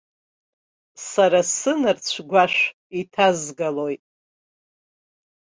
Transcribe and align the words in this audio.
Сара 1.09 1.39
сынарцә-гәашә 1.55 2.63
иҭазгалоит! 2.99 4.03